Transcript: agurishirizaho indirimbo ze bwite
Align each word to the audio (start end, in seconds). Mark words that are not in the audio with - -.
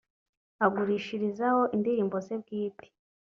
agurishirizaho 0.65 1.61
indirimbo 1.75 2.15
ze 2.25 2.35
bwite 2.41 2.85